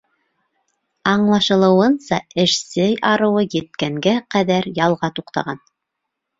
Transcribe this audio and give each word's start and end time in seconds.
Аңлашылыуынса, 1.11 2.19
эшсе 2.45 2.89
арыуы 3.11 3.45
еткәнгә 3.59 4.17
ҡәҙәр 4.37 4.73
ялға 4.85 5.15
туҡтаған. 5.21 5.65